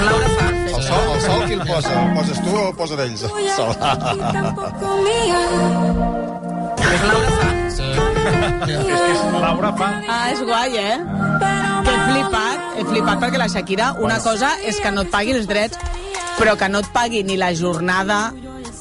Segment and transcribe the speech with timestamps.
[0.00, 1.92] El sol, el sol qui el posa?
[2.02, 3.22] El poses tu o el posen ells?
[3.28, 3.74] El sol.
[6.90, 7.80] És Laura Farfes.
[7.80, 9.88] És que és Laura fa...
[10.08, 10.96] Ah, és guai, eh?
[11.84, 15.34] Que he flipat, he flipat perquè la Shakira, una cosa és que no et pagui
[15.36, 15.78] els drets,
[16.38, 18.30] però que no et pagui ni la jornada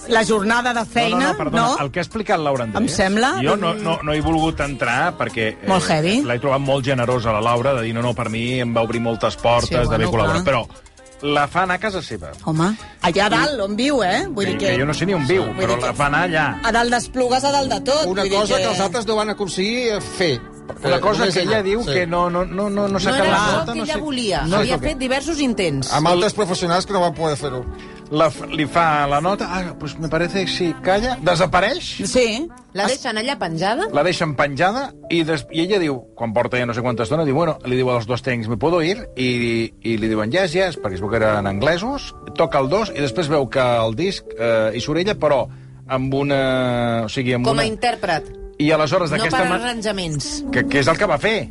[0.09, 1.73] la jornada de feina, no, no, no, perdona, no?
[1.83, 2.81] el que ha explicat Laura Andrés...
[2.81, 5.51] Em sembla- Jo no, no, no he volgut entrar perquè...
[5.53, 6.15] eh, Molt heavy.
[6.25, 9.03] L'he trobat molt generosa, la Laura, de dir, no, no, per mi em va obrir
[9.05, 10.41] moltes portes Sí, sí, bueno, d'haver col·laborat.
[10.41, 10.47] clar.
[10.49, 10.88] Però
[11.21, 12.29] la fa anar a casa seva.
[12.45, 12.69] Home,
[13.01, 14.25] allà a dalt, on viu, eh?
[14.29, 14.67] Vull dir que...
[14.73, 16.45] que jo no sé ni on viu, Vull però dir la que- fa anar allà.
[16.63, 18.05] A dalt d'Esplugues, a dalt de tot.
[18.07, 18.69] Una vull dir cosa que...
[18.71, 20.33] els altres no van aconseguir eh, fer.
[20.69, 21.91] Perquè Una cosa només que ella diu sí.
[21.95, 23.39] que no, no, no, no, no s'ha No era acabat.
[23.49, 24.41] això nota, que no ella sé- volia.
[24.45, 25.91] No Havia és el que- fet diversos intents.
[25.97, 27.63] Amb altres professionals que no van poder fer-ho.
[28.11, 32.87] La, li fa la nota, ah, pues me parece que sí, calla, desapareix, Sí, La
[32.87, 33.85] deixen allà penjada?
[33.93, 37.23] la deixen penjada i, des, i ella diu, quan porta ja no sé quanta estona,
[37.25, 39.05] diu, bueno, li diu als dos tècnics, ¿me puedo ir?
[39.15, 42.89] I, i li diuen, yes, yes, perquè es veu que eren anglesos, toca el dos
[42.89, 45.43] i després veu que el disc eh, hi surt ella, però
[45.87, 47.03] amb una...
[47.05, 47.69] O sigui, amb Com a una...
[47.69, 48.33] intèrpret.
[48.59, 49.45] I aleshores No per d'aquesta...
[49.49, 50.31] ma- arranjaments.
[50.51, 51.47] que, que és el que va fer.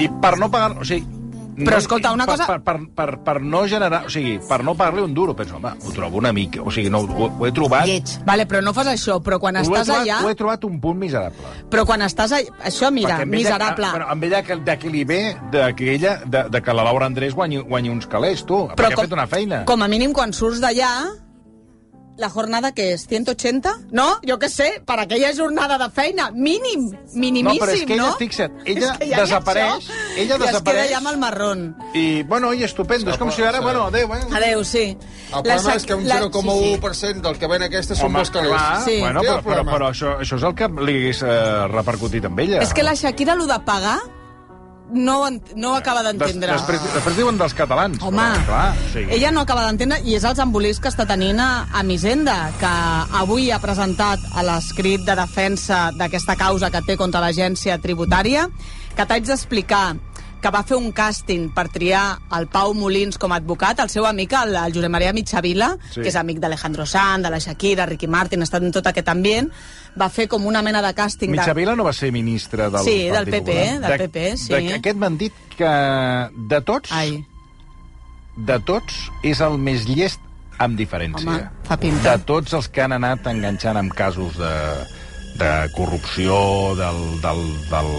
[0.00, 0.78] I per no pagar...
[0.80, 1.04] O sigui,
[1.52, 4.06] Però, escolta, una cosa- Per, per, per, per no generar...
[4.06, 6.62] O sigui, per no pagar-li un duro, penso, home, ho trobo una mica...
[6.62, 7.84] O sigui, no, ho, ho he trobat...
[7.86, 8.14] Lleig.
[8.24, 10.20] Vale, però no fas això, però quan Ho estàs trobat, allà...
[10.24, 11.52] ho he trobat un punt miserable.
[11.68, 12.56] Però quan estàs allà...
[12.70, 13.84] Això, mira, ella- miserable.
[13.86, 15.20] ah, bueno, amb ella que, de qui li ve
[15.52, 18.94] de que ella, de, de que la Laura Andrés guanyi, guanyi uns calés, tu, perquè
[18.96, 19.64] ha fet una feina.
[19.68, 20.88] Com a mínim, quan surts d'allà,
[22.22, 23.04] la jornada que és?
[23.10, 23.72] 180?
[23.90, 24.06] No?
[24.26, 28.06] Jo què sé, per aquella jornada de feina, mínim, minimíssim, No, però és que ella,
[28.08, 28.16] no?
[28.20, 30.86] fixa't, ella És que ja desapareix, ella I es queda desapareix.
[30.90, 31.66] allà amb el marrón.
[31.94, 33.10] I, bueno, i estupendo.
[33.10, 33.64] És com si ara, Sí.
[33.64, 34.22] bueno, adéu, eh?
[34.32, 34.96] Adéu, sí.
[35.32, 38.84] El problema és que un la- 0,1% del que ven aquestes són molts calés.
[38.84, 38.98] Sí.
[39.00, 39.72] bueno, però, però, problema?
[39.72, 42.62] però això, això és el que li hagués eh, repercutit amb ella.
[42.62, 43.98] És que la Shakira, el de pagar,
[44.92, 45.16] no,
[45.56, 46.52] no acaba Des, d'entendre.
[46.52, 47.98] després, després diuen dels catalans.
[48.04, 51.06] Home, però, clar, o sigui, ella no acaba d'entendre i és els embolics que està
[51.08, 52.72] tenint a, a Misenda, que
[53.22, 58.46] avui ha presentat a l'escrit de defensa d'aquesta causa que té contra l'agència tributària,
[58.96, 59.96] que t'haig d'explicar
[60.42, 64.06] que va fer un càsting per triar el Pau Molins com a advocat, el seu
[64.08, 66.00] amic, el, el Josep Maria Mitjavila, Sí.
[66.02, 69.08] que és amic d'Alejandro Sanz, de la Shakira, Ricky Martin, ha estat en tot aquest
[69.08, 69.50] ambient,
[70.00, 71.30] va fer com una mena de càsting...
[71.30, 71.36] de...
[71.38, 73.80] Mitjavila no va ser ministre del Sí, del PP, Popular?
[73.80, 74.52] del De- PP, sí.
[74.52, 75.70] de- Aquest m'han dit que
[76.50, 77.20] de tots, Ai,
[78.36, 80.18] de tots, és el més llest
[80.58, 81.28] amb diferència.
[81.28, 82.16] Home, fa pinta.
[82.16, 84.52] De tots els que han anat enganxant amb casos de,
[85.38, 86.34] de corrupció,
[86.78, 87.92] del, del, del,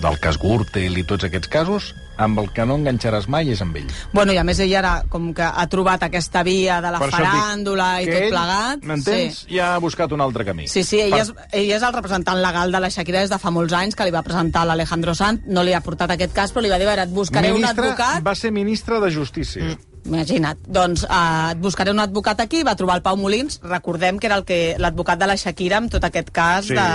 [0.00, 1.90] del cas Gürtel i tots aquests casos,
[2.20, 3.86] amb el que no enganxaràs mai és amb ell.
[4.12, 7.08] Bueno, i a més ell ara com que ha trobat aquesta via de la Per
[7.08, 8.84] dic faràndula i tot ell, plegat.
[8.84, 9.38] M'entens?
[9.46, 9.54] Sí.
[9.56, 10.66] Ja ha buscat un altre camí.
[10.68, 13.38] Sí, sí, ell, Per- és, ell és el representant legal de la Shakira des de
[13.40, 16.52] fa molts anys, que li va presentar l'Alejandro Sanz, no li ha portat aquest cas,
[16.52, 18.22] però li va dir, a veure, et buscaré Ministre, un advocat...
[18.26, 19.64] Va ser ministre de Justícia.
[19.64, 19.86] Mm.
[20.10, 20.56] Imagina't.
[20.66, 24.36] Doncs eh, et buscaré un advocat aquí, va trobar el Pau Molins, recordem que era
[24.40, 26.74] el que l'advocat de la Shakira amb tot aquest cas, Sí.
[26.74, 26.86] de,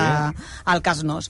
[0.73, 1.29] el cas Nos.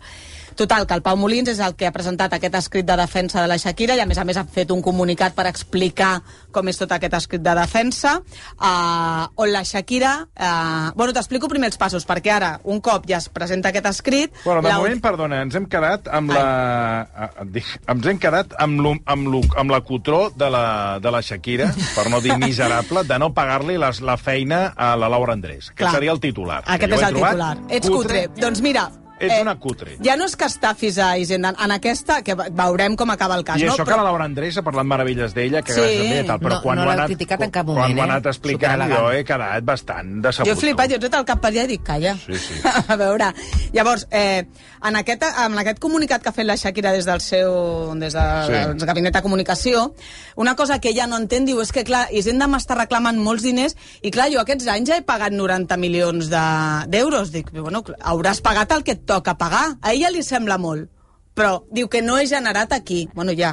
[0.55, 3.47] Total, que el Pau Molins és el que ha presentat aquest escrit de defensa de
[3.51, 6.21] la Shakira i a més a més ha fet un comunicat per explicar
[6.55, 10.13] com és tot aquest escrit de defensa uh, on la Shakira...
[10.31, 14.31] Uh, bueno, t'explico primer els passos, perquè ara, un cop ja es presenta aquest escrit...
[14.45, 16.45] Bueno, de la- moment, perdona, ens hem quedat amb la...
[17.03, 20.65] a- a- dic- Ens hem quedat amb, lo, amb, lo, amb la cutró de la,
[21.03, 25.33] de la Shakira, per no dir miserable, de no pagar-li la feina a la Laura
[25.35, 25.71] Andrés.
[25.75, 25.97] Que Clar.
[25.99, 26.63] seria el titular.
[26.63, 27.57] que Aquest és el titular.
[27.69, 28.29] Ets cutre.
[28.39, 28.87] Doncs mira...
[29.19, 29.97] Ets una cutre.
[30.03, 31.53] Ja no és que estafis a Hisenda.
[31.63, 33.73] En aquesta, que ve- veurem com acaba el cas, I no?
[33.73, 35.79] això que la Laura Andrés ha parlat meravelles d'ella, que Sí.
[35.79, 37.77] gràcies a ella tal, però No- quan no ho ha anat, criticat en cap quan
[37.77, 38.09] moment, ho ha eh?
[38.09, 40.47] anat explicant, jo he quedat bastant decebut.
[40.47, 42.15] Jo he flipat, jo he tret el cap per allà i dic, calla.
[42.25, 42.53] Sí, sí.
[42.87, 43.33] A veure,
[43.71, 44.45] llavors, eh,
[44.83, 48.79] en, aquest, en aquest comunicat que ha fet la Shakira des del seu des del
[48.79, 48.85] Sí.
[48.85, 49.93] gabinet de comunicació,
[50.35, 53.75] una cosa que ella no entén, diu, és que, clar, Hisenda m'està reclamant molts diners
[54.01, 57.31] i, clar, jo aquests anys ja he pagat 90 milions de- d'euros.
[57.31, 59.77] Dic, bueno, hauràs pagat el que et toca pagar.
[59.81, 60.91] A ella li sembla molt
[61.35, 63.09] però diu que no he generat aquí.
[63.13, 63.49] Bueno, ja.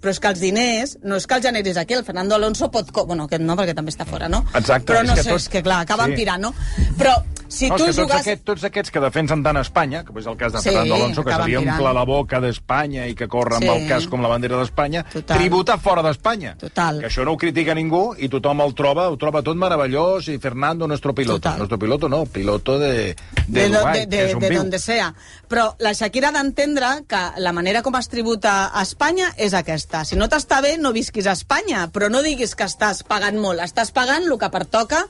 [0.00, 2.92] Però és que els diners, no és que els generis aquí, el Fernando Alonso pot...
[2.94, 4.44] Co bueno, aquest no, perquè també està fora, no?
[4.54, 6.20] Exacte, Però és no que sé, tot- és que clar, acaben sí.
[6.20, 6.52] pirant, no?
[6.96, 7.16] Però
[7.54, 8.20] si no, tu és que tots, jugues...
[8.20, 11.24] aquest, tots aquests que defensen tant Espanya, que és el cas de Sí, Fernando Alonso,
[11.24, 13.70] que seria omple la boca d'Espanya i que corre amb Sí.
[13.76, 16.56] el cas com la bandera d'Espanya, tributa fora d'Espanya.
[16.58, 20.38] Que això no ho critica ningú i tothom el troba, ho troba tot meravellós i
[20.42, 21.38] Fernando, nuestro piloto.
[21.40, 21.58] Total.
[21.58, 23.14] Nuestro piloto no, piloto de,
[23.46, 24.58] de, de, Dubai, de, de, que és un de viu.
[24.60, 25.12] donde sea.
[25.48, 30.04] Però la Shakira ha d'entendre que la manera com es tributa a Espanya és aquesta.
[30.04, 33.60] Si no t'està bé, no visquis a Espanya, però no diguis que estàs pagant molt.
[33.62, 35.04] Estàs pagant el que pertoca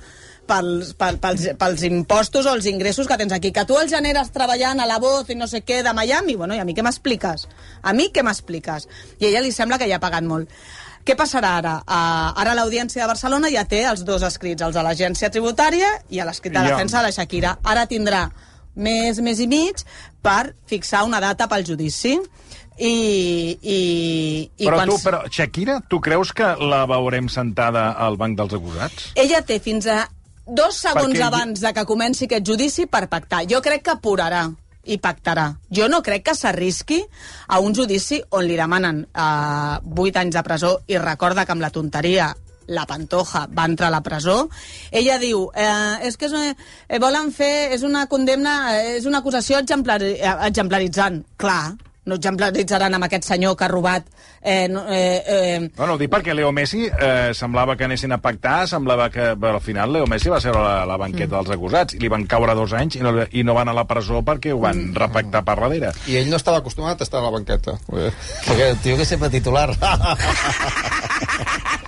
[0.47, 3.51] pels, pel, pels, pels impostos o els ingressos que tens aquí.
[3.53, 6.55] Que tu els generes treballant a la voz i no sé què de Miami, bueno,
[6.57, 7.47] i a mi què m'expliques?
[7.83, 8.89] A mi què m'expliques?
[9.19, 10.51] I a ella li sembla que ja ha pagat molt.
[11.05, 11.75] Què passarà ara?
[11.85, 16.23] Uh, ara l'Audiència de Barcelona ja té els dos escrits, els de l'Agència Tributària i
[16.25, 17.59] l'escrit de jo- defensa de la Shakira.
[17.63, 18.23] Ara tindrà
[18.75, 19.85] més, més i mig
[20.25, 22.17] per fixar una data pel judici.
[22.75, 23.79] I, i,
[24.59, 24.89] i Però quan...
[24.91, 29.13] tu, però, Shakira, tu creus que la veurem sentada al banc dels acusats?
[29.15, 30.01] Ella té fins a
[30.47, 33.45] dos segons Perquè abans de que comenci aquest judici per pactar.
[33.51, 34.45] Jo crec que apurarà
[34.85, 35.49] i pactarà.
[35.73, 37.01] Jo no crec que s'arrisqui
[37.49, 41.65] a un judici on li demanen eh, 8 anys de presó i recorda que amb
[41.65, 42.35] la tonteria
[42.67, 44.49] la Pantoja va entrar a la presó.
[44.91, 46.55] Ella diu, eh, és que és una,
[46.89, 51.25] eh, volen fer, és una condemna, eh, és una acusació exemplari, eh, exemplaritzant.
[51.37, 54.07] Clar, no exemplaritzaran amb aquest senyor que ha robat
[54.43, 58.13] eh, no, eh, eh, No, no, ho dic perquè Leo Messi eh, semblava que anessin
[58.13, 61.55] a pactar, semblava que al final Leo Messi va ser a la, la banqueta dels
[61.57, 64.23] acusats i li van caure dos anys i no, i no van a la presó
[64.27, 65.93] perquè ho van repactar per darrere.
[66.11, 67.79] I ell no estava acostumat a estar a la banqueta.
[67.89, 69.71] Perquè el tio que sempre titular.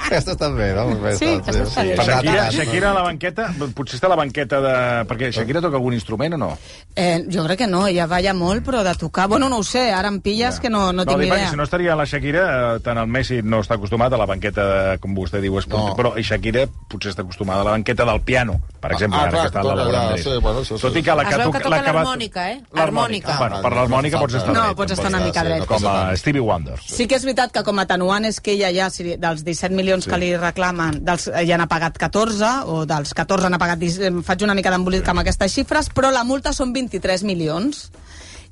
[0.06, 0.84] Aquesta està bé, no?
[1.18, 1.96] Sí, aquesta està bé.
[1.98, 4.74] Shakira, Shakira a la banqueta, potser està a la banqueta de...
[5.10, 6.50] Perquè Shakira toca algun instrument o no?
[6.94, 9.26] Eh, jo crec que no, ella balla molt, però de tocar...
[9.32, 11.50] Bueno, no ho sé, ara em pilles que no, no tinc dic ni perquè idea.
[11.50, 12.44] Si no estaria la Shakira,
[12.76, 15.94] eh, tant el Messi no està acostumat a la banqueta, com vostè diu, No.
[15.96, 19.30] però i Shakira potser està acostumada a la banqueta del piano, per exemple, ah, ara
[19.30, 20.12] clar, que està elaborant.
[20.12, 20.80] allà, sí, bueno, sí, sí.
[20.82, 22.60] Tot i que la Es que, veu toca- que toca la l'harmònica, eh?
[22.72, 23.32] L'harmònica.
[23.32, 23.38] Harmònica.
[23.38, 24.76] Bueno, per l'harmònica pots estar No, dret.
[24.76, 25.58] pots estar una Sí, mica sí, dret.
[25.60, 26.16] no Com a.
[26.16, 26.78] Stevie Wonder.
[26.84, 29.74] Sí que és veritat que com a atenuant és que ella ja, si dels 17
[29.74, 30.10] milions sí.
[30.10, 33.78] que li reclamen, dels, ja n'ha pagat 14, o dels 14 n'ha pagat...
[33.78, 37.90] 10, em faig una mica d'embolic amb aquestes xifres, però la multa són 23 milions.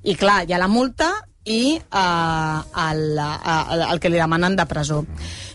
[0.04, 1.12] I clar, hi ha la multa
[1.44, 2.58] i eh,
[2.90, 5.02] el, el, el que li demanen de presó.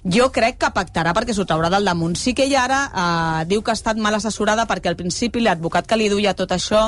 [0.05, 2.15] Jo crec que pactarà perquè s'ho traurà del damunt.
[2.15, 5.87] Sí que ella ara eh, diu que ha estat mal assessorada perquè al principi l'advocat
[5.89, 6.87] que li duia tot això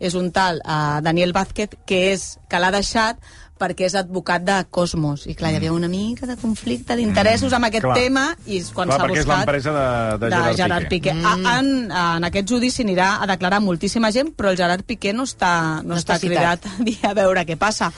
[0.00, 3.20] és un tal eh, Daniel Vázquez, que és que l'ha deixat
[3.58, 5.24] perquè és advocat de Cosmos.
[5.26, 7.90] I clar, hi havia una mica de conflicte d'interessos amb aquest Mm.
[7.90, 7.96] Clar.
[7.98, 11.10] tema i quan Clar, s'ha perquè és buscat l'empresa de, de, de Gerard, Gerard Piqué.
[11.10, 11.14] Piqué.
[11.14, 11.46] Mm.
[11.46, 15.26] A, en, en aquest judici anirà a declarar moltíssima gent, però el Gerard Piqué no
[15.26, 16.70] està, no, No està està citat.
[16.70, 17.90] cridat a veure què passa.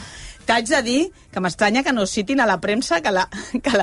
[0.47, 1.01] T'haig de dir
[1.31, 3.29] que m'estranya que no citin a la premsa que l'ha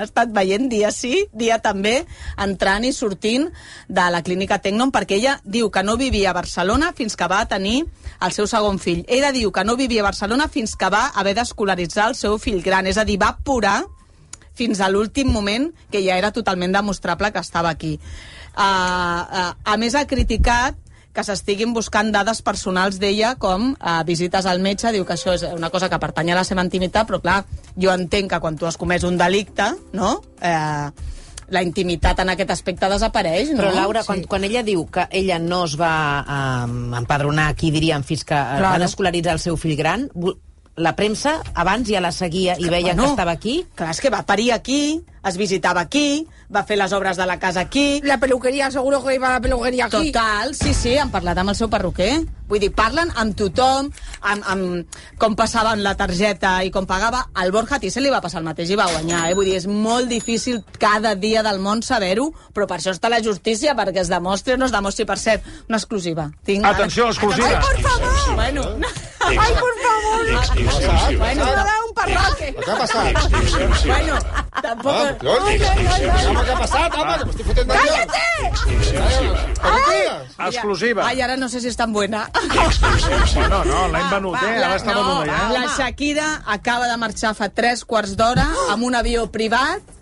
[0.04, 2.01] estat veient dia sí, dia també,
[2.44, 3.48] entrant i sortint
[3.88, 7.45] de la clínica Tecnon, perquè ella diu que no vivia a Barcelona fins que va
[7.48, 7.86] tenir
[8.21, 9.06] el seu segon fill.
[9.07, 12.63] Ella diu que no vivia a Barcelona fins que va haver d'escolaritzar el seu fill
[12.65, 13.83] gran, és a dir, va apurar
[14.57, 18.00] fins a l'últim moment que ja era totalment demostrable que estava aquí.
[18.57, 20.77] Uh, uh, a més, ha criticat
[21.18, 25.48] que s'estiguin buscant dades personals d'ella com uh, visites al metge, diu que això és
[25.50, 27.42] una cosa que pertany a la seva intimitat, però clar,
[27.74, 31.14] jo entenc que quan tu has comès un delicte, no?, eh,
[31.48, 33.62] la intimitat en aquest aspecte desapareix, no?
[33.62, 35.94] Però, Laura, quan, quan ella diu que ella no es va
[36.68, 38.60] um, empadronar, aquí diríem, fins que claro.
[38.60, 38.74] Claro.
[38.75, 40.10] van escolaritzar el seu fill gran,
[40.78, 43.62] la premsa abans ja la seguia i veia que estava aquí.
[43.80, 45.00] Clar, és que va parir aquí,
[45.30, 48.02] es visitava aquí, va fer les obres de la casa aquí...
[48.04, 50.12] La peluquería, seguro que iba a la peluquería aquí.
[50.12, 52.26] Total, sí, sí, han parlat amb el seu perruquer.
[52.48, 53.90] Vull dir, parlen amb tothom,
[54.22, 57.26] amb, amb com passaven la targeta i com pagava.
[57.36, 59.36] Al Borja Thyssen li va passar el mateix i va guanyar, eh?
[59.36, 63.20] Vull dir, és molt difícil cada dia del món saber-ho, però per això està la
[63.24, 65.06] justícia, perquè es demostri o no es demostri.
[65.08, 66.30] Per cert, una exclusiva.
[66.48, 67.52] Tinc Atenció, exclusiva.
[67.52, 68.36] Ai, por favor!
[68.36, 68.88] Bueno, no.
[69.28, 71.18] Ay, por favor.
[71.18, 71.46] bueno,
[71.98, 72.32] Me però-.
[72.62, 73.14] Què ha passat?
[73.88, 74.16] bueno,
[74.62, 74.94] tampoc...
[74.94, 78.26] Ah, home, què ha passat, home, que m'estic fotent ¡Cállate!
[80.48, 81.07] Exclusiva.
[81.07, 82.28] Ai, ara no sé si és tan buena.
[83.50, 84.56] No, no, l'hem venut, eh?
[84.62, 85.44] Ara està venuda, ja.
[85.56, 89.96] la Shakira acaba de marxar fa tres quarts d'hora amb un avió privat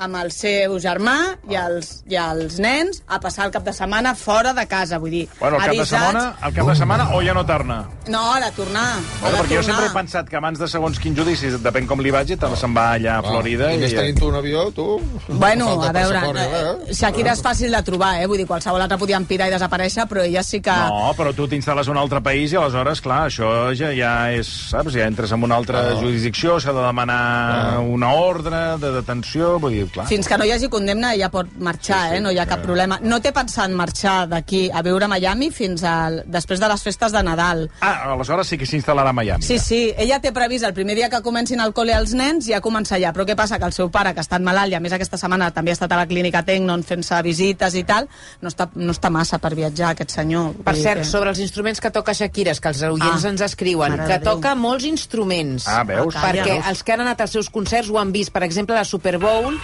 [0.00, 1.16] amb el seu germà
[1.50, 5.12] i els, i els nens a passar el cap de setmana fora de casa, vull
[5.12, 7.76] dir, Bueno, el cap de setmana, el cap de setmana o ja no torna?
[8.08, 8.86] No, ha de tornar.
[8.96, 9.64] ha Bueno, de perquè jo tornar.
[9.76, 12.74] sempre he pensat que abans de segons quin judici, depèn com li vagi, te'n se'n
[12.76, 13.82] va allà a Florida I i...
[13.84, 14.86] més tenint un avió, tu...
[15.28, 16.56] Bueno, a veure, ni res,
[16.90, 18.26] eh, Shakira és fàcil de trobar, eh?
[18.30, 20.72] Vull dir, qualsevol altre podia empirar i desaparèixer, però ella sí que...
[20.90, 24.48] No, però tu t'instal·les a un altre país i aleshores, clar, això ja, ja és,
[24.72, 25.94] saps, ja entres en una altra Ah.
[26.00, 30.06] jurisdicció, s'ha de demanar una ordre de detenció, vull dir, clar.
[30.08, 32.20] Fins que no hi hagi condemna, ella pot marxar, Sí, sí, eh?
[32.20, 32.62] No hi ha cap eh.
[32.62, 32.98] problema.
[33.02, 36.22] No té pensat marxar d'aquí a viure a Miami fins al...
[36.26, 37.68] després de les festes de Nadal.
[37.80, 39.42] Ah, aleshores sí que s'instal·larà a Miami.
[39.44, 42.60] Sí, sí, ella té previst el primer dia que comencin al col·le els nens ja
[42.60, 43.58] començar allà, però què passa?
[43.58, 45.78] Que el seu pare, que ha estat malalt i a més aquesta setmana també ha
[45.78, 48.08] estat a la clínica Tecnon fent-se visites i tal,
[48.40, 50.54] no està, no està massa per viatjar, aquest senyor.
[50.64, 53.40] Per cert, que- sobre els instruments que toca Shakira, és que els oients Ah, ens
[53.40, 55.66] escriuen, que toca molts instruments.
[55.68, 56.14] Ah, veus?
[56.16, 56.22] Ah.
[56.30, 58.30] Perquè els que han anat als seus concerts ho han vist.
[58.32, 59.58] Per exemple, la Super Bowl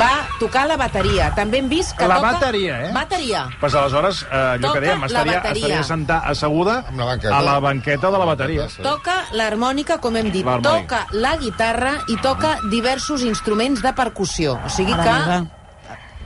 [0.00, 1.30] va tocar la bateria.
[1.36, 2.32] També hem vist que La toca...
[2.32, 2.92] bateria, eh?
[2.94, 3.46] Bateria.
[3.60, 7.36] Pues aleshores, eh, allò Toca que dèiem, estaria, estaria sentar asseguda la banqueta.
[7.38, 8.68] a la banqueta de la bateria.
[8.68, 8.82] Sí.
[8.82, 14.58] Toca l'harmònica, com hem dit, toca la guitarra i toca diversos instruments de percussió.
[14.64, 15.46] O sigui que...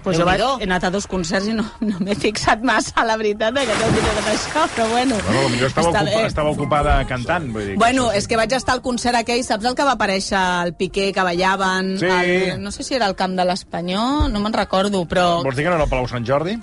[0.02, 3.18] Pues jo vaig, he anat a dos concerts i no, no m'he fixat massa, la
[3.20, 5.18] veritat, eh, que t'he dit tot això, però bueno.
[5.26, 6.26] Bueno, potser estava, Està ocupa, bé.
[6.26, 7.50] estava ocupada cantant.
[7.52, 8.16] Vull dir, que Bueno, sí.
[8.18, 11.22] és que vaig estar al concert aquell, saps el que va aparèixer el Piqué, que
[11.26, 11.96] ballaven?
[12.00, 12.06] Sí.
[12.06, 15.42] El, no sé si era el camp de l'Espanyol, no me'n recordo, però...
[15.44, 16.56] Vols dir que no era el Palau Sant Jordi?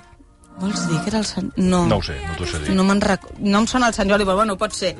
[0.58, 1.52] Vols dir que era el Sant...
[1.56, 1.86] No.
[1.86, 2.74] No ho sé, no t'ho sé dir.
[2.74, 3.28] No, rec...
[3.38, 4.96] no em sona el Sant Jordi, però bueno, pot ser.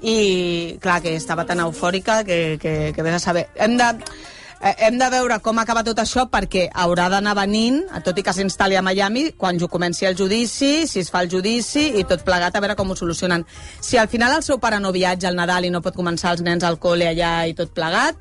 [0.00, 3.50] I, clar, que estava tan eufòrica que, que, que vés a saber.
[3.54, 8.18] Hem de, eh, hem de veure com acaba tot això perquè haurà d'anar venint, tot
[8.18, 11.88] i que s'instal·li a Miami, quan jo comenci el judici, si es fa el judici
[11.98, 13.44] i tot plegat, a veure com ho solucionen.
[13.80, 16.44] Si al final el seu pare no viatja al Nadal i no pot començar els
[16.46, 18.18] nens al col·le allà i tot plegat,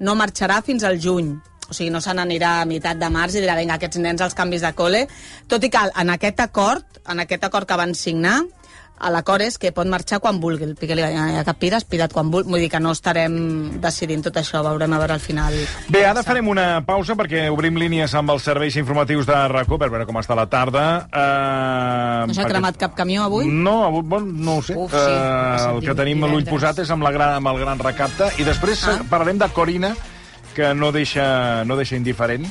[0.00, 1.34] no marxarà fins al juny.
[1.68, 4.36] O sigui, no se n'anirà a meitat de març i dirà, vinga, aquests nens als
[4.36, 5.06] canvis de col·le.
[5.48, 8.40] Tot i que en aquest acord, en aquest acord que van signar,
[9.10, 10.64] l'acord és que pot marxar quan vulgui.
[10.68, 12.50] El Piqué li va dir, ja que pires, pira't quan vulgui.
[12.52, 13.34] Vull dir que no estarem
[13.82, 15.56] decidint tot això, veurem a veure al final.
[15.88, 19.90] Bé, ara farem una pausa perquè obrim línies amb els serveis informatius de RACO per
[19.90, 20.84] veure com està la tarda.
[21.10, 23.48] Uh, No s'ha cremat cap camió avui?
[23.50, 24.76] No, avui, bon, no ho sé.
[24.76, 27.78] Uf, sí, Eh, el que tenim l'ull posat és amb, la gran, amb el gran
[27.82, 28.30] recapte.
[28.38, 28.98] I després ah.
[29.10, 29.94] parlarem de Corina,
[30.54, 32.46] que no deixa, no deixa indiferent,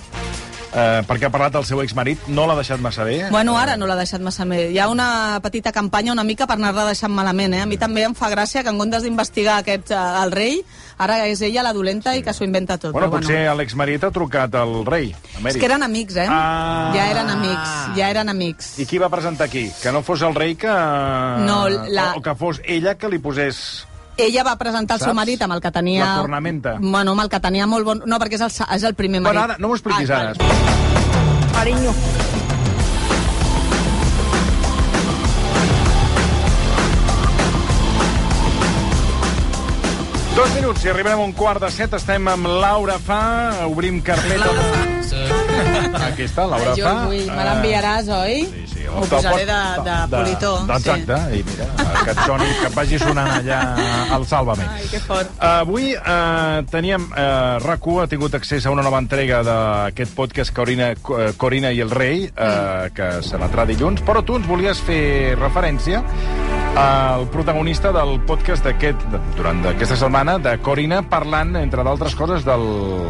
[0.73, 3.29] eh, perquè ha parlat del seu exmarit, no l'ha deixat massa bé.
[3.31, 4.69] Bueno, ara no l'ha deixat massa bé.
[4.71, 7.61] Hi ha una petita campanya una mica per anar-la deixant malament, eh?
[7.61, 10.61] A mi també em fa gràcia que en comptes d'investigar aquest, eh, el rei,
[10.97, 12.91] ara és ella la dolenta i que s'ho inventa tot.
[12.93, 16.27] Bueno, però potser l'exmarit ha trucat al rei, És que eren amics, eh?
[16.29, 16.91] Ah.
[16.95, 18.77] Ja eren amics, ja eren amics.
[18.79, 19.71] I qui va presentar aquí?
[19.81, 20.67] Que no fos el rei que...
[20.69, 23.87] No, la- O que fos ella que li posés...
[24.17, 26.05] Ella va presentar el seu marit amb el que tenia...
[26.05, 26.75] La cornamenta.
[26.79, 28.03] Bueno, amb el que tenia molt bon...
[28.05, 29.39] No, perquè és el, és el primer marit.
[29.39, 31.53] Bueno, ara, no m'ho expliquis Ah, ara.
[31.55, 31.95] Cariño.
[40.35, 41.93] Dos minuts, i arribarem a un quart de set.
[41.97, 43.21] Estem amb Laura Fa,
[43.67, 44.47] obrim carpeta...
[46.07, 46.93] Aquí està, Laura Jo Fa.
[47.09, 48.37] vull, me l'enviaràs, oi?
[48.47, 48.80] Sí, sí.
[48.95, 50.53] Ho posaré de, de politó.
[50.75, 51.67] Exacte, i mira,
[52.03, 53.59] que et soni, que et vagi sonant allà
[54.17, 54.67] al Sálvame.
[54.67, 55.31] Ai, que fort.
[55.51, 57.07] Avui eh, teníem...
[57.15, 61.81] Eh, RAC1 ha tingut accés a una nova entrega d'aquest podcast Corina, eh, Corina i
[61.83, 66.03] el rei, eh, que s'emetrà dilluns, però tu ens volies fer referència
[66.75, 69.01] al protagonista del podcast d'aquest
[69.35, 72.63] durant aquesta setmana, de Corina, parlant, entre d'altres coses, del,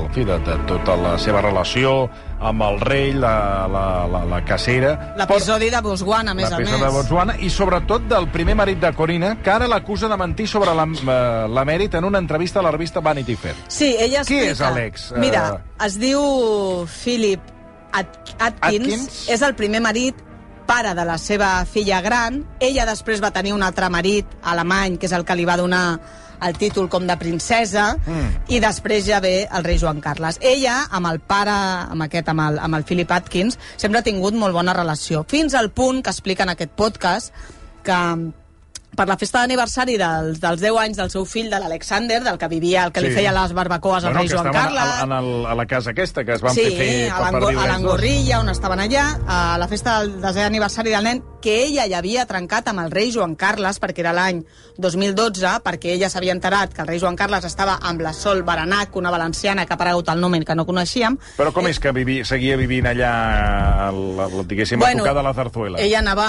[0.08, 2.08] en fi, de, de tota la seva relació
[2.42, 4.96] amb el rei, la, la, la, la cacera...
[5.20, 6.66] L'episodi de Botswana, a més a més.
[6.66, 10.48] L'episodi de Botswana, i sobretot del primer marit de Corina, que ara l'acusa de mentir
[10.50, 13.56] sobre la- eh, l'emèrit en una entrevista a la revista Vanity Fair.
[13.68, 14.52] Sí, ella Qui explica...
[14.58, 15.12] és Alex?
[15.22, 16.22] Mira, Eh, es diu
[16.90, 17.40] Philip
[17.94, 18.08] At
[18.40, 19.30] Atkins, Atkins?
[19.30, 20.18] és el primer marit
[20.72, 22.38] pare de la seva filla gran.
[22.64, 26.00] Ella després va tenir un altre marit alemany, que és el que li va donar
[26.48, 28.30] el títol com de princesa, mm.
[28.56, 30.40] i després ja ve el rei Joan Carles.
[30.40, 31.58] Ella, amb el pare,
[31.92, 35.60] amb aquest, amb el, amb el Philip Atkins, sempre ha tingut molt bona relació, fins
[35.60, 37.36] al punt que explica en aquest podcast
[37.84, 38.00] que
[38.96, 42.48] per la festa d'aniversari dels, dels 10 anys del seu fill, de l'Alexander, del que
[42.52, 43.16] vivia, el que li Sí.
[43.16, 44.82] feia les barbacoes al bueno, rei Joan Carles.
[44.84, 48.40] a, en el, a la casa aquesta, que es van sí, fer fer a l'Angorrilla,
[48.42, 52.26] on estaven allà, a la festa del desè aniversari del nen, que ella ja havia
[52.30, 54.44] trencat amb el rei Joan Carles, perquè era l'any
[54.78, 58.96] 2012, perquè ella s'havia enterat que el rei Joan Carles estava amb la Sol Baranac,
[58.96, 61.18] una valenciana que ha aparegut el nom que no coneixíem.
[61.38, 65.24] Però com és que vivi, seguia vivint allà, el, el, diguéssim, bueno, a tocar de
[65.24, 65.80] la zarzuela?
[65.80, 66.28] Ella anava...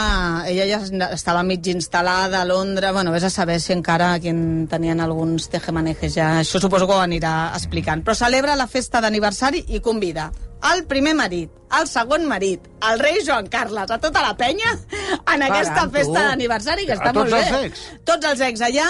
[0.48, 5.00] Ella ja estava mig instal·lada Londres, bueno, vés a saber si encara aquí en tenien
[5.00, 6.30] alguns tejemanejes ja.
[6.44, 8.04] Això suposo que ho anirà explicant.
[8.04, 10.30] Però celebra la festa d'aniversari i convida
[10.74, 14.74] el primer marit, el segon marit, el rei Joan Carles, a tota la penya,
[15.32, 17.40] en aquesta Caram, festa d'aniversari, que A està tots molt bé.
[17.48, 17.84] els ex?
[18.04, 18.88] Tots els ex allà,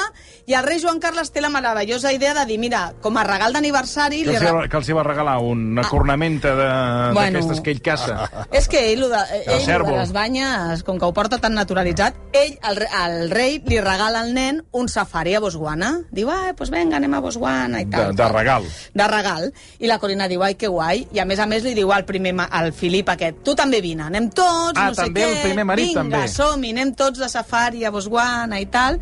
[0.51, 3.53] i el rei Joan Carles té la meravellosa idea de dir, mira, com a regal
[3.55, 4.25] d'aniversari...
[4.27, 7.39] Que li que els hi va regalar una cornamenta de- Bueno.
[7.39, 8.17] d'aquestes que ell caça.
[8.51, 9.93] És que ell, de, ell cèrvol.
[9.93, 14.25] de les banyes, com que ho porta tan naturalitzat, ell, el, el rei, li regala
[14.27, 15.93] al nen un safari a Botswana.
[16.11, 18.17] Diu, ah, pues venga, anem a Botswana i De, tal.
[18.17, 18.67] de regal.
[18.95, 19.53] De regal.
[19.79, 21.07] I la Corina diu, ai, que guai.
[21.13, 24.03] I a més a més li diu al primer, al Filip aquest, tu també vine,
[24.09, 25.31] anem tots, Ah, no sé també què.
[25.37, 26.29] el primer marit, Vinga, també.
[26.29, 28.99] som-hi, anem tots de safari a Botswana i tal.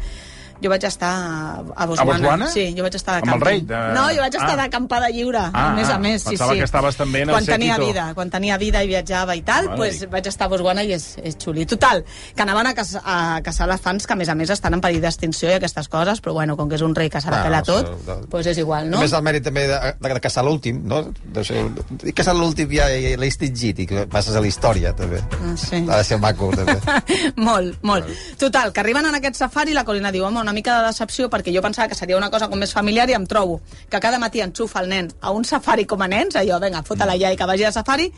[0.62, 2.12] Jo vaig estar a, a Botswana.
[2.18, 2.48] Botswana?
[2.52, 4.56] Sí, jo vaig estar de Amb el rei de- No, jo vaig estar Ah.
[4.56, 6.22] d'acampada lliure, Ah, a més a ah, més.
[6.22, 6.58] Sí, pensava sí.
[6.58, 9.66] que estaves també en el quan tenia vida, quan tenia vida i viatjava i tal,
[9.68, 10.10] Vale, pues, dic.
[10.10, 11.64] vaig estar a Botswana i és, és xuli.
[11.66, 14.80] Total, que anaven a, caçar, a caçar elefants que a més a més estan en
[14.80, 17.40] perill d'extinció i aquestes coses, però bueno, com que és un rei que se la
[17.40, 18.96] Ah, pela tot, de- pues és igual, no?
[18.98, 19.02] No?
[19.02, 21.06] Més el mèrit també de, de, de caçar l'últim, no?
[21.24, 24.92] De ser, de caçar l'últim ja, ja l'he extingit i que passes a la història,
[24.94, 25.22] també.
[25.40, 25.86] Ah, sí.
[25.88, 26.76] Ha de ser maco, també.
[27.36, 28.06] molt, molt.
[28.38, 31.28] Total, que arriben en aquest safari i la Corina diu, home, una mica de decepció
[31.30, 34.18] perquè jo pensava que seria una cosa com més familiar i em trobo que cada
[34.18, 37.38] matí enxufa el nen a un safari com a nens, allò, vinga, fota la iaia
[37.38, 38.08] que vagi a safari,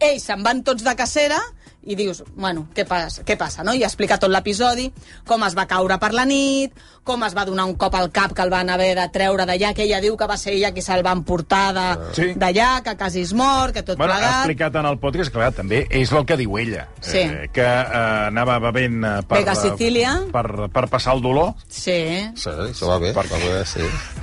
[0.00, 1.42] ells se'n van tots de cacera
[1.86, 3.74] i dius, bueno, què passa, què passa no?
[3.74, 4.90] I explica tot l'episodi,
[5.26, 6.72] com es va caure per la nit,
[7.04, 9.74] com es va donar un cop al cap que el van haver de treure d'allà,
[9.76, 12.32] que ella diu que va ser ella qui se'l va emportar de- Sí.
[12.34, 14.36] d'allà, que quasi es mor, que tot Bueno, ha plegat...
[14.38, 16.88] explicat en el podcast, clar, també és el que diu ella.
[17.00, 17.18] Sí.
[17.18, 20.14] Eh, que eh, anava bevent eh, per, Vega Sicília.
[20.32, 21.54] per, per passar el dolor.
[21.68, 23.12] Sí, Sí, això va bé.
[23.12, 23.80] Per- Va bé, sí.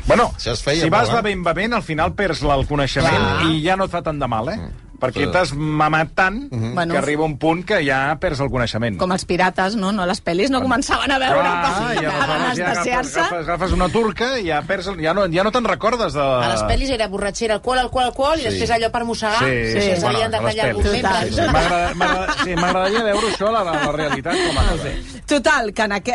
[0.08, 1.14] Bueno, Això es feia si vas eh?
[1.14, 3.46] bevent, bevent, al final perds la- el coneixement Clar.
[3.52, 4.60] i ja no et fa tant de mal, eh?
[5.02, 5.32] Perquè Sí.
[5.34, 6.94] t'has mamat tant Bueno.
[6.94, 8.98] que arriba un punt que ja perds el coneixement.
[9.00, 9.92] com els pirates, no?
[9.92, 13.90] no les pel·lis no començaven a veure Clar, i aleshores ja agafes, agafes, agafes una
[13.90, 16.22] turca i ja, perds, el- ja no, ja no te'n recordes de...
[16.22, 19.82] A les pel·lis era borratxera, alcohol, alcohol, alcohol, i després allò per mossegar, Sí, sí,
[19.82, 20.76] sí, sí, bueno, de tallar.
[20.76, 21.42] Sí, sí.
[21.42, 24.94] M'agrada- m'agrada- sí, M'agradaria veure això a la, la, la realitat com a cosa.
[25.26, 26.12] Total, que en, aqu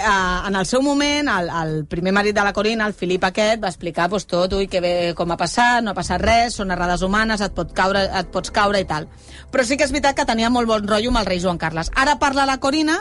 [0.47, 3.69] en el seu moment, el, el primer marit de la Corina, el Filip aquest, va
[3.69, 7.03] explicar pues, tot, ui, que bé, com ha passat, no ha passat res, són errades
[7.03, 9.09] humanes, et, pot caure, et pots caure i tal.
[9.51, 11.91] Però sí que és veritat que tenia molt bon rotllo amb el rei Joan Carles.
[11.95, 13.01] Ara parla la Corina,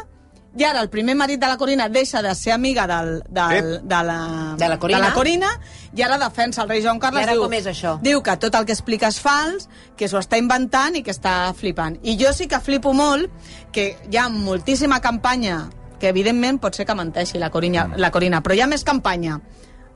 [0.55, 3.81] i ara el primer marit de la Corina deixa de ser amiga del, del, Ep.
[3.83, 4.99] de, la, De la Corina.
[4.99, 5.49] de la Corina
[5.95, 7.25] i ara defensa el rei Joan Carles.
[7.25, 7.97] I ara diu, com és això?
[8.01, 9.67] Diu que tot el que explica és fals,
[9.99, 11.99] que s'ho està inventant i que està flipant.
[12.03, 13.27] I jo sí que flipo molt
[13.75, 15.65] que hi ha moltíssima campanya
[15.99, 19.41] que evidentment pot ser que menteixi la Corina, la Corina però hi ha més campanya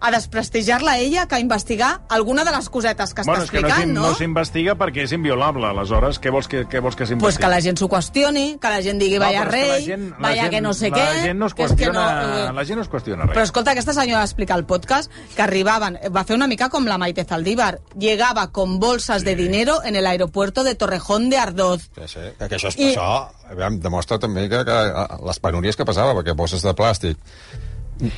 [0.01, 3.67] a desprestigiar-la ella que a investigar alguna de les cosetes que Bueno, està que no
[3.67, 4.01] explicant, s'in- no?
[4.09, 7.21] no s'investiga perquè és inviolable, aleshores, què vols que, què vols que s'investigui?
[7.21, 9.85] pues que la gent s'ho qüestioni, que la gent digui No, vaya que la rei,
[9.85, 11.21] gent- la vaya gent- que no sé la què...
[11.23, 13.35] gent no es que que no- la gent no es qüestiona res.
[13.35, 16.85] Però escolta, aquesta senyora va explicar al podcast que arribaven, va fer una mica com
[16.85, 21.89] la Maite Zaldívar, llegava con bolsas de dinero en el aeropuerto de Torrejón de Ardoz.
[21.95, 22.19] Sí, sí.
[22.39, 25.85] Que, que això, és, I- això aviam, demostra també que, que eh, les penúries que
[25.85, 27.17] passava, perquè bosses de plàstic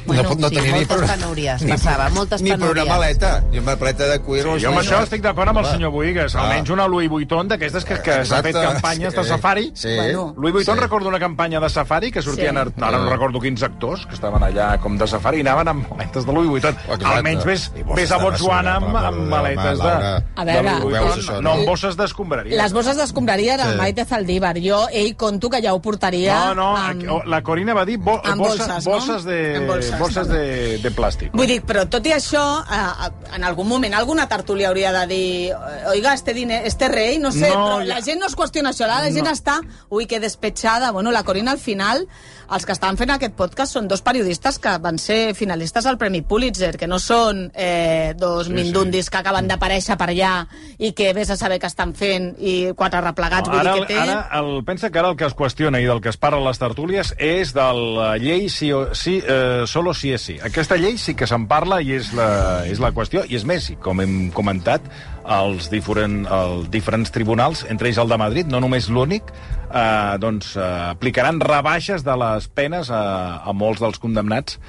[0.06, 2.68] Bueno, no, no sí, tenia ni, moltes per- penúries ni, passava, moltes ni per una
[2.68, 2.88] penúries.
[2.88, 4.44] maleta, ni una maleta de cuir.
[4.44, 6.36] Sí, jo amb això estic d'acord amb el senyor Boigues.
[6.36, 6.44] Ah.
[6.44, 9.30] Almenys una Louis Vuitton d'aquestes que, que s'han fet campanyes de Sí.
[9.30, 9.72] safari.
[9.74, 9.96] Sí.
[9.96, 10.34] Bueno.
[10.38, 10.82] Louis Vuitton Sí.
[10.82, 12.74] recordo una campanya de safari que sortien, Sí.
[12.82, 16.26] ara no recordo quins actors, que estaven allà com de safari i anaven amb maletes
[16.26, 16.76] de Louis Vuitton.
[16.76, 17.06] Exacte.
[17.06, 19.90] Almenys ves, ves a de Botswana amb, amb maletes de,
[20.36, 22.56] A de veure, Louis ho veus, Vuitton, això, no amb bosses d'escombraria.
[22.62, 23.78] Les bosses d'escombraria era Sí.
[23.78, 24.56] Maite Zaldívar.
[24.62, 26.54] Jo, ell, conto que ja ho portaria...
[26.54, 28.92] No, no, amb- la Corina va dir bo, amb bosses, no?
[28.92, 30.38] bosses, de, Bolses, també.
[30.40, 31.32] de, de plàstic.
[31.34, 35.54] Vull dir, però tot i això, eh, en algun moment alguna tertúlia hauria de dir
[35.92, 38.36] oiga, este, diner, este rei, no sé, No, no, però ja- la gent no es
[38.36, 39.32] qüestiona això, la gent No.
[39.32, 40.92] està, ui, que despetxada.
[40.92, 42.08] Bueno, la Corina al final,
[42.52, 46.22] els que estaven fent aquest podcast són dos periodistes que van ser finalistes al Premi
[46.22, 50.92] Pulitzer, que no són eh, dos Sí, sí, mindundis que acaben d'aparèixer per allà i
[50.94, 54.00] que vés a saber què estan fent i quatre replegats, vull ara, dir que té...
[54.00, 56.50] ara el, pensa que ara el que es qüestiona i del que es parla a
[56.50, 60.38] les tertúlies és de la llei sí, o, sí, eh, solo sí és sí.
[60.44, 62.28] Aquesta llei sí que se'n parla i és la,
[62.70, 63.24] és la qüestió.
[63.28, 64.86] I és més, com hem comentat,
[65.26, 69.34] els, diferent, els diferents tribunals, entre ells el de Madrid, no només l'únic,
[69.70, 73.04] eh, doncs, eh, aplicaran rebaixes de les penes a,
[73.46, 74.60] a molts dels condemnats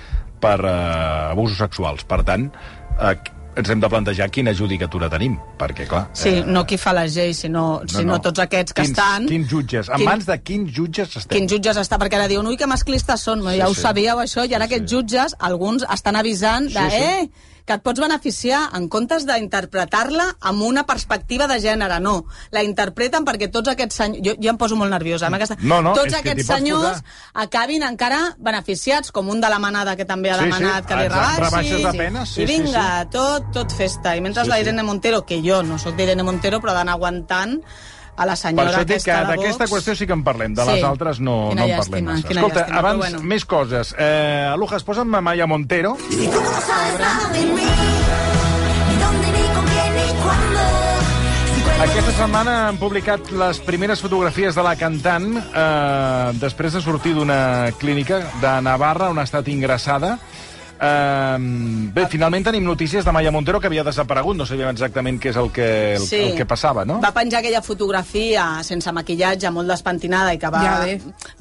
[0.43, 0.75] per eh,
[1.33, 2.05] abusos sexuals.
[2.09, 2.51] Per tant,
[2.99, 3.17] eh,
[3.57, 6.07] ens hem de plantejar quina judicatura tenim, perquè, clar...
[6.17, 9.27] Sí, eh, no qui fa les lleis, sinó, no, sinó tots aquests que quins, estan...
[9.29, 9.91] Quins jutges?
[9.93, 11.37] En Quin- mans de quins jutges estem?
[11.39, 11.99] Quins jutges està?
[12.01, 13.45] Perquè ara diuen, ui, que masclistes són.
[13.45, 13.83] Sí, ja ho sí.
[13.85, 14.97] sabíeu, això, i ara Sí, aquests sí.
[14.97, 17.03] jutges, alguns estan avisant de, Sí, sí.
[17.03, 22.01] eh, que et pots beneficiar en comptes d'interpretar-la amb una perspectiva de gènere.
[22.03, 24.25] No, la interpreten perquè tots aquests senyors...
[24.27, 25.57] Jo, jo em poso molt nerviosa amb aquesta...
[25.63, 27.43] No, no, tots aquests senyors posar.
[27.47, 30.99] acabin encara beneficiats, com un de la manada que també ha Sí, sí, demanat que
[30.99, 31.41] li rebaixi.
[31.47, 34.17] rebaixes de sí, I sí, vinga, tot, tot festa.
[34.17, 34.67] I mentre Sí, la sí.
[34.67, 37.61] Irene Montero, que jo no sóc d'Irene Montero, però d'anar aguantant
[38.17, 40.23] a la Per senyora això et dic que aquesta de d'aquesta qüestió sí que en
[40.25, 40.71] parlem, de Sí.
[40.73, 42.29] les altres no, Quina no en llàstima, parlem massa.
[42.29, 43.23] Escolta, llàstima, abans, bueno.
[43.23, 43.95] més coses.
[43.99, 45.97] Eh, Alujas, posa'm Maya Montero.
[46.11, 47.63] ¿Y cómo no sabes nada de mí?
[48.89, 50.61] Ni dónde, ni con ni cuándo.
[51.83, 57.73] Aquesta setmana han publicat les primeres fotografies de la cantant eh, després de sortir d'una
[57.81, 60.19] clínica de Navarra on ha estat ingressada
[60.83, 64.37] Uh, bé, finalment tenim notícies de Maya Montero que havia desaparegut.
[64.37, 66.17] No sabíem exactament què és el que, el, Sí.
[66.17, 67.01] el que passava, no?
[67.01, 70.79] Va penjar aquella fotografia sense maquillatge, molt despentinada i que va, Ja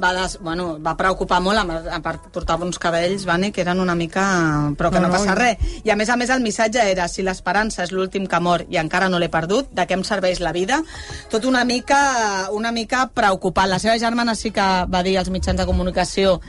[0.01, 3.95] va, des, bueno, va preocupar molt, a part portava uns cabells, Vane, que eren una
[3.95, 4.71] mica...
[4.77, 5.39] però que no, No, no, passa no.
[5.41, 5.57] res.
[5.83, 8.77] I a més a més el missatge era si l'esperança és l'últim que mor i
[8.77, 10.81] encara no l'he perdut, de què em serveix la vida?
[11.29, 13.69] Tot una mica, una mica preocupant.
[13.69, 16.39] La seva germana sí que va dir als mitjans de comunicació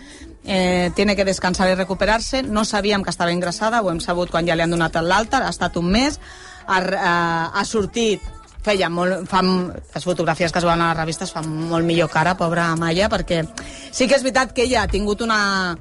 [0.45, 2.43] eh, tiene que descansar i recuperar-se.
[2.43, 5.51] No sabíem que estava ingressada, ho hem sabut quan ja li han donat l'alta, ha
[5.51, 6.21] estat un mes,
[6.67, 7.17] ha, ha,
[7.55, 8.23] ha sortit
[8.63, 12.37] feia molt, fa, les fotografies que es veuen a les revistes fan molt millor cara,
[12.39, 13.43] pobra Maya, perquè
[13.91, 15.75] sí que és veritat que ella ha tingut una,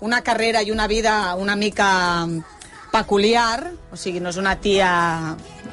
[0.00, 2.26] una carrera i una vida una mica
[2.94, 4.88] peculiar, o sigui, no és una tia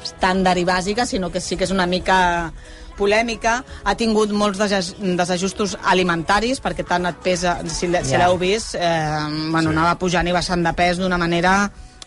[0.02, 2.52] estàndard i bàsica, sinó que sí que és una mica
[2.98, 9.70] polèmica, ha tingut molts desajustos alimentaris, perquè tant et pesa, si l'heu vist, eh, bueno,
[9.70, 9.76] sí.
[9.76, 11.56] anava pujant i baixant de pes d'una manera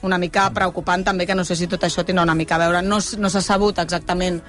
[0.05, 2.81] una mica preocupant també, que no sé si tot això tindrà una mica a veure.
[2.85, 4.41] No, no s'ha sabut exactament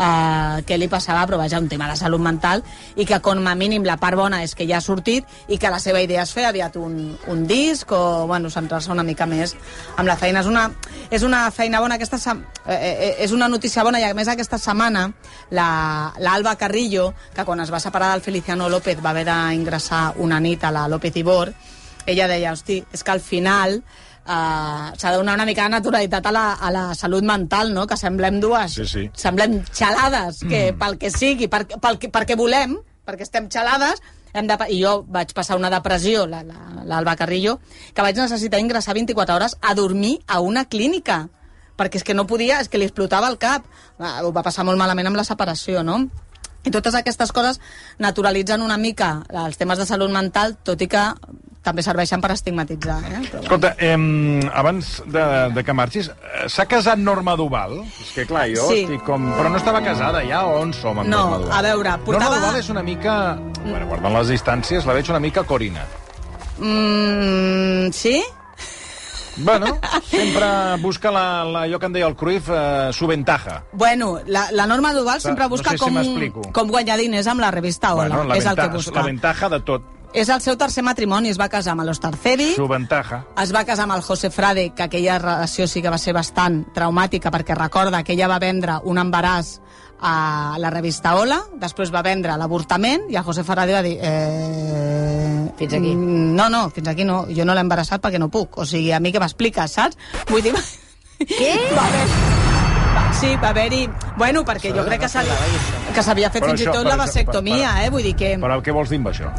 [0.00, 2.62] eh, què li passava, però vaja, un tema de salut mental,
[2.96, 5.70] i que com a mínim la part bona és que ja ha sortit i que
[5.70, 9.54] la seva idea és fer aviat un, un disc o bueno, centrar-se una mica més
[9.96, 10.40] amb la feina.
[10.40, 10.70] És una,
[11.10, 12.36] és una feina bona, aquesta, se-
[12.66, 15.12] eh, eh, és una notícia bona i a més aquesta setmana
[15.50, 20.40] la- l'Alba Carrillo, que quan es va separar del Feliciano López va haver d'ingressar una
[20.40, 21.52] nit a la López Ibor,
[22.06, 23.82] ella deia, hosti, és que al final
[24.26, 27.86] uh, s'ha de donar una mica de naturalitat a la, a la salut mental, no?
[27.86, 29.10] que semblem dues, Sí, sí.
[29.14, 34.02] semblem xalades, que pel que sigui, per, pel, que- perquè volem, perquè estem xalades,
[34.32, 37.58] hem de, i jo vaig passar una depressió, l'Alba la, l'Alba Carrillo,
[37.94, 41.28] que vaig necessitar ingressar 24 hores a dormir a una clínica,
[41.76, 43.64] perquè és que no podia, és que li explotava el cap.
[43.98, 45.96] Ho va passar molt malament amb la separació, no?
[46.62, 47.56] I totes aquestes coses
[47.98, 51.04] naturalitzen una mica els temes de salut mental, tot i que
[51.62, 52.98] també serveixen per estigmatitzar.
[53.04, 53.20] Eh?
[53.30, 53.40] Però.
[53.42, 53.96] Escolta, eh,
[54.52, 57.80] abans de, de que marxis, eh, s'ha casat Norma Duval?
[58.00, 58.82] És que clar, jo Sí.
[58.86, 59.28] estic com...
[59.36, 61.58] Però no estava casada ja, o on som amb No, Norma Duval?
[61.58, 63.16] a veure, portava- Norma Duval és una mica...
[63.64, 65.84] Bueno, guardant les distàncies, la veig una mica corina.
[66.58, 68.22] Mm, sí?
[69.36, 69.78] Bueno,
[70.10, 73.64] sempre busca la, la, allò que en deia el Cruyff, eh, su ventaja.
[73.72, 75.84] Bueno, la, la Norma Duval sempre no busca sé si
[76.30, 78.08] com, com guanyar diners amb la revista Hola.
[78.08, 79.00] Bueno, la, és el que venta- busca.
[79.00, 79.82] la ventaja de tot.
[80.12, 83.20] És el seu tercer matrimoni, es va casar amb l'Ostarcevi, Su ventaja.
[83.40, 86.64] es va casar amb el José Frade, que aquella relació sí que va ser bastant
[86.74, 89.60] traumàtica, perquè recorda que ella va vendre un embaràs
[90.02, 93.98] a la revista Hola, després va vendre l'avortament, i el José Frade va dir...
[94.02, 95.52] Eh...
[95.60, 95.94] Fins aquí.
[95.94, 97.26] mm, No, no, fins aquí no.
[97.28, 98.56] Jo no l'he embarassat perquè no puc.
[98.58, 99.96] O sigui, a mi què m'expliques, saps?
[100.30, 100.54] Vull dir...
[101.38, 101.52] Què?
[101.76, 103.84] Va va- Sí, va haver-hi...
[104.16, 105.36] Bueno, perquè jo crec que s'havia
[105.94, 107.90] que s'havia fet Però fins i això- tot però la vasectomia, però- eh?
[107.90, 108.32] Vull dir que...
[108.40, 109.30] Però què vols dir amb això?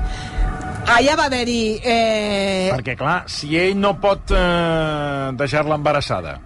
[0.87, 1.79] Allà va haver-hi...
[1.83, 2.69] Eh...
[2.73, 6.39] Perquè, clar, si ell no pot eh, deixar-la embarassada...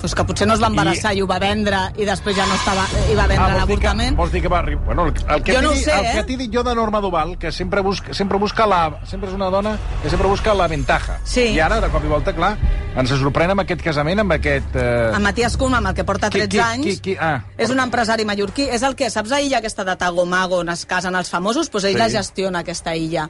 [0.00, 1.18] Pues que potser no es va embarassar I...
[1.18, 2.86] i ho va vendre i després ja no estava...
[3.12, 4.14] i va vendre que- l'avortament.
[4.16, 4.84] Vols dir que va arribar...
[4.86, 6.14] Bueno, el, el que Jo no sé, el eh?
[6.16, 8.78] que t'he dit jo de Norma Duval, que sempre busca, sempre busca la...
[9.04, 11.18] Sempre és una dona que sempre busca la ventaja.
[11.28, 11.50] Sí.
[11.52, 12.54] I ara, de cop i volta, clar,
[12.98, 14.74] ens sorprèn amb aquest casament, amb aquest...
[14.74, 15.12] Eh...
[15.14, 17.44] En Matías Kuhn, amb el que porta Qui- 13 qui- anys, qui- qui- ah.
[17.56, 18.66] és un empresari mallorquí.
[18.68, 21.70] És el que, saps a illa aquesta de Tagomago on es casen els famosos?
[21.70, 21.98] Doncs ell Sí.
[21.98, 23.28] la gestiona, aquesta illa.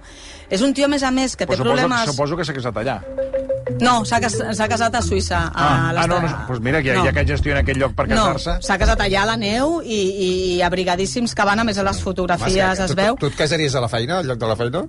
[0.49, 2.09] És un tio, a més a més, que té Però suposo, problemes...
[2.11, 3.01] suposo que s'ha casat allà.
[3.81, 4.35] No, s'ha cas...
[4.57, 5.39] s'ha casat a Suïssa.
[5.39, 8.17] a Ah, ah no, no, doncs mira, ja, ja que gestiona aquest lloc per No,
[8.17, 8.57] casar-se...
[8.67, 10.01] s'ha casat allà a la neu i,
[10.57, 13.15] i abrigadíssims que van, a més a les fotografies es veu.
[13.21, 14.85] Tu, tu et casaries a la feina, al lloc de la feina?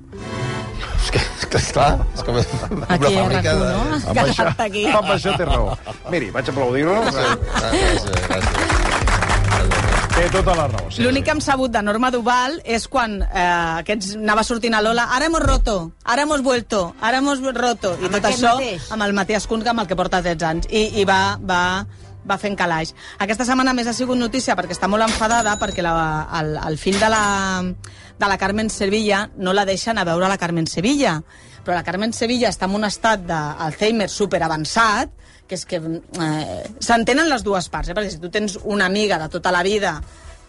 [1.01, 3.71] És que, és que clar, és com una Aquí a fàbrica RAC1, de...
[3.71, 3.81] no?
[3.95, 4.85] Amb això, Casar-te aquí.
[4.91, 5.73] amb això té raó.
[6.13, 6.95] Miri, vaig aplaudir-ho.
[7.11, 8.77] Gràcies, gràcies.
[10.11, 10.89] Té tota la raó.
[10.91, 13.45] Sí, L'únic que hem sabut de Norma Duval és quan eh,
[13.79, 18.09] aquests anava sortint a Lola, ara hemos roto, ara hemos vuelto, ara hemos roto, i
[18.09, 18.89] Amb tot això mateix?
[18.91, 21.61] amb el Matías Kunz, amb el que porta 13 anys, i, i va, va,
[22.27, 22.91] va fent calaix.
[23.23, 25.95] Aquesta setmana més ha sigut notícia perquè està molt enfadada perquè la,
[26.41, 27.23] el, el fill de la,
[28.21, 31.17] de la Carmen Sevilla no la deixen a veure la Carmen Sevilla,
[31.65, 35.13] però la Carmen Sevilla està en un estat d'Alzheimer superavançat,
[35.49, 37.95] que és que eh, s'entenen les dues parts, eh?
[37.97, 39.97] perquè si tu tens una amiga de tota la vida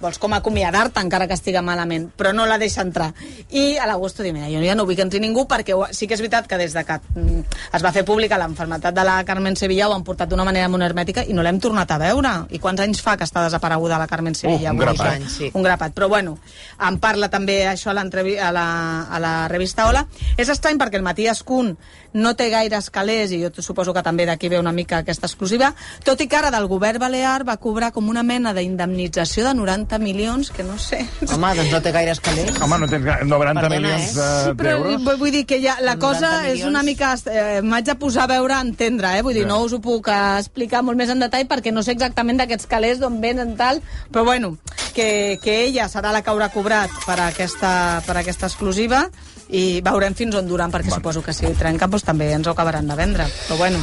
[0.02, 3.12] vols com acomiadar-te encara que estiga malament, però no la deixa entrar.
[3.50, 6.16] I a l'agost diu, mira, jo ja no vull que entri ningú perquè sí que
[6.18, 7.42] és veritat que des de que mm,
[7.78, 10.84] es va fer pública l'enfermetat de la Carmen Sevilla ho han portat d'una manera molt
[10.84, 12.34] hermètica i no l'hem tornat a veure.
[12.50, 14.72] I quants anys fa que està desapareguda la Carmen Sevilla?
[14.72, 15.20] un Vull dir grapat.
[15.20, 15.50] Anys, sí.
[15.54, 15.94] Un grapat.
[15.96, 16.36] Però bueno,
[16.80, 18.66] en parla també això a, a, la,
[19.08, 20.06] a la revista Hola.
[20.36, 21.76] És estrany perquè el Matías Kuhn
[22.14, 25.74] no té gaires calés, i jo suposo que també d'aquí ve una mica aquesta exclusiva,
[26.04, 29.72] tot i que ara del govern balear va cobrar com una mena d'indemnització de 90
[29.72, 30.98] 90 milions, que no sé...
[31.32, 32.50] Home, doncs no té gaires calés.
[32.60, 34.14] Home, no tens ga- 90 Perdona, milions eh?
[34.14, 34.74] de- Sí, però
[35.18, 36.68] vull- dir que ja, la 90 cosa és milions.
[36.70, 37.14] una mica...
[37.32, 39.22] Eh, M'haig de posar a veure, a entendre, eh?
[39.22, 39.48] Vull dir, Ja.
[39.48, 42.68] no us ho puc eh, explicar molt més en detall perquè no sé exactament d'aquests
[42.68, 43.80] calés d'on venen tal,
[44.12, 44.56] però bueno,
[44.94, 49.06] que, que ella serà la que haurà cobrat per aquesta, per aquesta exclusiva
[49.52, 52.88] i veurem fins on duran, perquè suposo que si trenca doncs, també ens ho acabaran
[52.88, 53.28] de vendre.
[53.48, 53.78] Però bueno,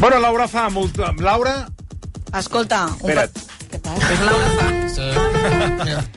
[0.00, 1.12] Bueno, Laura fa multa...
[1.20, 1.66] Laura?
[2.38, 2.86] escolta...
[3.02, 3.32] Un Espera't.
[3.34, 4.08] pa- Què passa?
[4.10, 4.68] És Laura fa.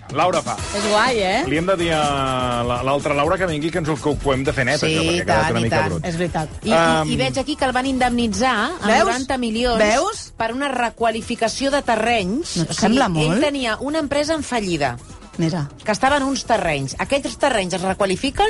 [0.19, 0.53] Laura fa.
[0.77, 1.43] És guai, eh?
[1.49, 4.33] Li hem de dir a la- l'altra Laura que vingui que ens ho, que ho
[4.33, 5.89] hem de fer net, Sí, això, perquè ha quedat una mica tant.
[5.91, 6.05] brut.
[6.09, 6.49] És veritat.
[6.63, 9.09] I, Um, i, I veig aquí que el van indemnitzar amb Veus?
[9.11, 10.23] 90 milions Veus?
[10.37, 12.55] per una requalificació de terrenys.
[12.57, 13.35] No et sembla molt?
[13.37, 14.95] Ell tenia una empresa en fallida
[15.37, 15.67] Mira.
[15.83, 16.95] que estava en uns terrenys.
[16.99, 18.47] Aquells terrenys es requalifiquen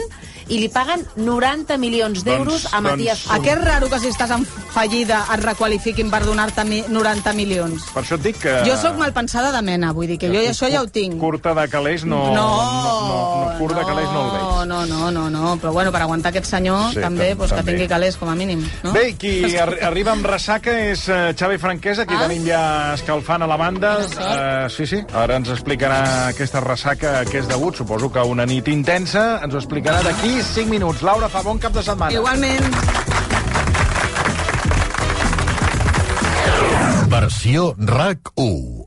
[0.50, 3.36] i li paguen 90 milions d'euros Doncs- a Matías doncs- Fum.
[3.36, 7.34] A què és raro que si estàs en fallida et requalifiquin per donar-te mi- 90
[7.34, 7.86] milions?
[7.94, 8.58] Per això et dic que...
[8.68, 11.16] Jo sóc malpensada de mena, vull dir que jo això ja ho tinc.
[11.22, 12.34] Curta de calés no...
[12.34, 14.68] no, no, no curt de calés no el veig.
[14.68, 17.58] No, no, no, no, però bueno, per aguantar aquest senyor Sí, també, tam- doncs, que
[17.62, 17.72] també.
[17.74, 18.64] tingui calés com a mínim.
[18.84, 18.92] No?
[18.92, 22.28] Bé, i qui ar arriba amb ressaca és uh, Xavi Franquesa, aquí Ah.
[22.28, 23.98] tenim ja escalfant a la banda.
[24.04, 27.78] Uh, sí, sí, ara ens explicarà aquesta ressaca a què és degut.
[27.78, 31.04] Suposo que una nit intensa ens ho explicarà d'aquí 5 minuts.
[31.06, 32.14] Laura, fa bon cap de setmana.
[32.18, 32.66] Igualment.
[37.14, 38.83] Versió RAC 1.